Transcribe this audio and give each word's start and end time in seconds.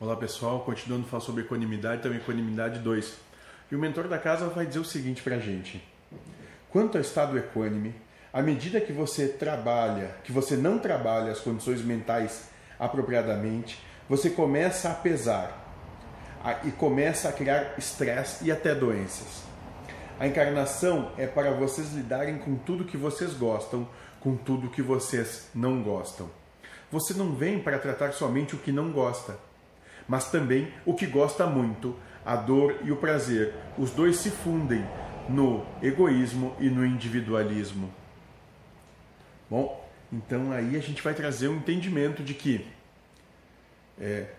Olá 0.00 0.14
pessoal, 0.14 0.60
continuando 0.60 1.06
a 1.06 1.08
falar 1.08 1.22
sobre 1.24 1.42
equanimidade, 1.42 2.02
também 2.02 2.18
equanimidade 2.18 2.78
2. 2.78 3.14
E 3.68 3.74
o 3.74 3.78
mentor 3.80 4.06
da 4.06 4.16
casa 4.16 4.46
vai 4.48 4.64
dizer 4.64 4.78
o 4.78 4.84
seguinte 4.84 5.20
para 5.22 5.34
a 5.34 5.40
gente: 5.40 5.82
quanto 6.70 6.96
ao 6.96 7.02
estado 7.02 7.36
equânime, 7.36 7.92
à 8.32 8.40
medida 8.40 8.80
que 8.80 8.92
você 8.92 9.26
trabalha, 9.26 10.14
que 10.22 10.30
você 10.30 10.56
não 10.56 10.78
trabalha 10.78 11.32
as 11.32 11.40
condições 11.40 11.82
mentais 11.82 12.48
apropriadamente, 12.78 13.84
você 14.08 14.30
começa 14.30 14.88
a 14.88 14.94
pesar 14.94 15.68
a, 16.44 16.64
e 16.64 16.70
começa 16.70 17.28
a 17.28 17.32
criar 17.32 17.74
estresse 17.76 18.44
e 18.44 18.52
até 18.52 18.76
doenças. 18.76 19.42
A 20.20 20.28
encarnação 20.28 21.10
é 21.18 21.26
para 21.26 21.50
vocês 21.50 21.92
lidarem 21.92 22.38
com 22.38 22.54
tudo 22.54 22.84
que 22.84 22.96
vocês 22.96 23.34
gostam, 23.34 23.88
com 24.20 24.36
tudo 24.36 24.70
que 24.70 24.80
vocês 24.80 25.48
não 25.52 25.82
gostam. 25.82 26.30
Você 26.88 27.14
não 27.14 27.34
vem 27.34 27.58
para 27.58 27.80
tratar 27.80 28.12
somente 28.12 28.54
o 28.54 28.58
que 28.58 28.70
não 28.70 28.92
gosta 28.92 29.47
mas 30.08 30.30
também 30.30 30.72
o 30.86 30.94
que 30.94 31.06
gosta 31.06 31.46
muito, 31.46 31.94
a 32.24 32.34
dor 32.34 32.80
e 32.82 32.90
o 32.90 32.96
prazer. 32.96 33.54
Os 33.76 33.90
dois 33.90 34.16
se 34.16 34.30
fundem 34.30 34.84
no 35.28 35.64
egoísmo 35.82 36.56
e 36.58 36.70
no 36.70 36.84
individualismo. 36.84 37.92
Bom, 39.50 39.88
então 40.12 40.50
aí 40.50 40.76
a 40.76 40.80
gente 40.80 41.02
vai 41.02 41.14
trazer 41.14 41.48
um 41.48 41.56
entendimento 41.56 42.22
de 42.22 42.32
que 42.32 42.66
é, 44.00 44.32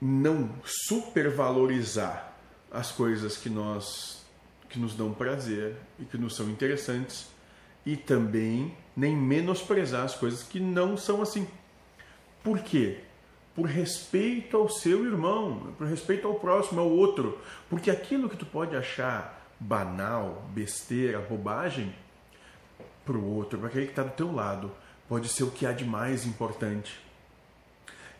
não 0.00 0.50
supervalorizar 0.64 2.32
as 2.70 2.90
coisas 2.90 3.36
que 3.36 3.48
nós 3.48 4.24
que 4.68 4.80
nos 4.80 4.94
dão 4.94 5.12
prazer 5.12 5.76
e 5.98 6.04
que 6.04 6.18
nos 6.18 6.34
são 6.34 6.50
interessantes 6.50 7.28
e 7.84 7.96
também 7.96 8.76
nem 8.96 9.16
menosprezar 9.16 10.04
as 10.04 10.16
coisas 10.16 10.42
que 10.42 10.58
não 10.58 10.96
são 10.96 11.22
assim. 11.22 11.46
Por 12.42 12.58
quê? 12.60 13.05
Por 13.56 13.66
respeito 13.66 14.54
ao 14.54 14.68
seu 14.68 15.06
irmão, 15.06 15.72
por 15.78 15.86
respeito 15.86 16.28
ao 16.28 16.34
próximo, 16.34 16.78
ao 16.78 16.90
outro. 16.90 17.40
Porque 17.70 17.90
aquilo 17.90 18.28
que 18.28 18.36
tu 18.36 18.44
pode 18.44 18.76
achar 18.76 19.50
banal, 19.58 20.46
besteira, 20.54 21.18
bobagem, 21.18 21.92
para 23.02 23.16
o 23.16 23.34
outro, 23.34 23.58
para 23.58 23.68
aquele 23.68 23.86
que 23.86 23.92
está 23.92 24.02
do 24.02 24.10
teu 24.10 24.30
lado, 24.30 24.70
pode 25.08 25.28
ser 25.28 25.44
o 25.44 25.50
que 25.50 25.64
há 25.64 25.72
de 25.72 25.86
mais 25.86 26.26
importante. 26.26 27.00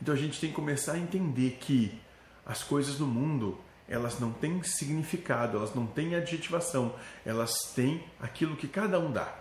Então 0.01 0.15
a 0.15 0.17
gente 0.17 0.41
tem 0.41 0.49
que 0.49 0.57
começar 0.57 0.93
a 0.93 0.99
entender 0.99 1.59
que 1.61 2.01
as 2.45 2.63
coisas 2.63 2.99
no 2.99 3.07
mundo 3.07 3.59
elas 3.89 4.19
não 4.19 4.33
têm 4.33 4.63
significado, 4.63 5.59
elas 5.59 5.75
não 5.75 5.87
têm 5.87 6.15
adjetivação, 6.15 6.95
elas 7.25 7.53
têm 7.75 8.03
aquilo 8.21 8.57
que 8.57 8.67
cada 8.67 8.99
um 8.99 9.13
dá. 9.13 9.33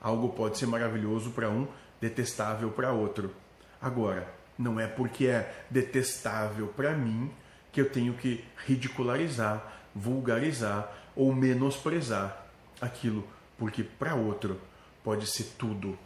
Algo 0.00 0.30
pode 0.30 0.58
ser 0.58 0.66
maravilhoso 0.66 1.30
para 1.30 1.50
um, 1.50 1.68
detestável 2.00 2.70
para 2.70 2.92
outro. 2.92 3.32
Agora, 3.80 4.32
não 4.58 4.78
é 4.78 4.86
porque 4.86 5.26
é 5.26 5.64
detestável 5.70 6.68
para 6.68 6.92
mim 6.92 7.30
que 7.72 7.80
eu 7.80 7.90
tenho 7.90 8.14
que 8.14 8.44
ridicularizar, 8.66 9.80
vulgarizar 9.94 10.92
ou 11.16 11.34
menosprezar 11.34 12.46
aquilo, 12.80 13.26
porque 13.58 13.82
para 13.82 14.14
outro 14.14 14.60
pode 15.02 15.26
ser 15.26 15.54
tudo. 15.58 15.98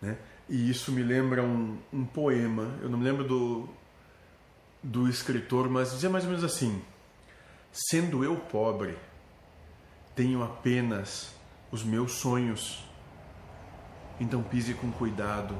Né? 0.00 0.16
E 0.48 0.70
isso 0.70 0.92
me 0.92 1.02
lembra 1.02 1.42
um, 1.42 1.78
um 1.92 2.04
poema, 2.04 2.78
eu 2.82 2.88
não 2.88 2.98
me 2.98 3.04
lembro 3.04 3.24
do, 3.24 3.68
do 4.82 5.08
escritor, 5.08 5.68
mas 5.68 5.92
dizia 5.92 6.10
mais 6.10 6.24
ou 6.24 6.30
menos 6.30 6.44
assim: 6.44 6.82
Sendo 7.72 8.22
eu 8.22 8.36
pobre, 8.36 8.96
tenho 10.14 10.42
apenas 10.42 11.34
os 11.70 11.82
meus 11.82 12.12
sonhos, 12.12 12.84
então 14.20 14.42
pise 14.42 14.74
com 14.74 14.90
cuidado 14.92 15.54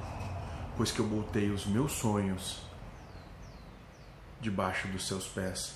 pois 0.79 0.93
que 0.93 1.01
eu 1.01 1.07
botei 1.07 1.51
os 1.51 1.67
meus 1.67 1.91
sonhos 1.91 2.62
debaixo 4.41 4.87
dos 4.89 5.09
seus 5.09 5.27
pés. 5.27 5.75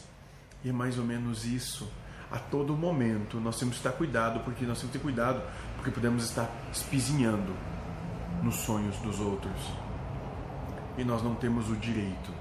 E 0.64 0.68
é 0.68 0.72
mais 0.72 0.96
ou 0.96 1.04
menos 1.04 1.44
isso. 1.44 1.90
A 2.30 2.38
todo 2.38 2.76
momento 2.76 3.40
nós 3.40 3.58
temos 3.58 3.74
que 3.74 3.80
estar 3.80 3.92
cuidado, 3.98 4.40
porque 4.44 4.64
nós 4.64 4.78
temos 4.78 4.92
que 4.92 4.98
ter 4.98 5.02
cuidado, 5.02 5.42
porque 5.74 5.90
podemos 5.90 6.24
estar 6.24 6.48
espizinhando 6.72 7.52
nos 8.44 8.54
sonhos 8.54 8.96
dos 8.98 9.18
outros. 9.18 9.60
E 10.96 11.02
nós 11.02 11.20
não 11.20 11.34
temos 11.34 11.68
o 11.68 11.74
direito 11.74 12.32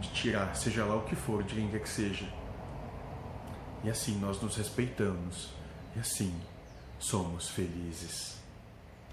de 0.00 0.10
tirar, 0.10 0.56
seja 0.56 0.84
lá 0.84 0.96
o 0.96 1.02
que 1.02 1.14
for, 1.14 1.44
de 1.44 1.54
quem 1.54 1.68
quer 1.68 1.80
que 1.80 1.88
seja. 1.88 2.28
E 3.84 3.90
assim 3.90 4.18
nós 4.18 4.42
nos 4.42 4.56
respeitamos. 4.56 5.50
E 5.94 6.00
assim 6.00 6.34
somos 6.98 7.48
felizes. 7.48 8.38